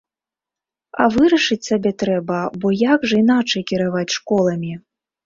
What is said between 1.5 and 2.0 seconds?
сабе